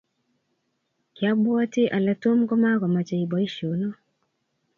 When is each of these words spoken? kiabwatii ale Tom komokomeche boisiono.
kiabwatii 1.15 1.91
ale 1.95 2.13
Tom 2.23 2.39
komokomeche 2.49 3.17
boisiono. 3.31 3.89